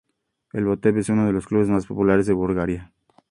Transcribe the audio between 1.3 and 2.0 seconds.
los clubes más